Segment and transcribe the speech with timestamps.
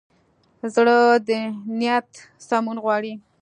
[0.73, 0.97] زړه
[1.27, 1.29] د
[1.79, 2.09] نیت
[2.47, 3.13] سمون غواړي.